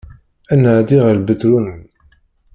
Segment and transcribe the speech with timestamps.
[0.51, 1.81] Ad nɛeddi ɣer Ibetṛunen